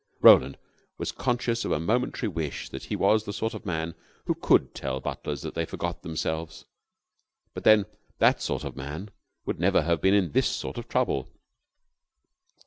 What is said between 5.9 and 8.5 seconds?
themselves. But then that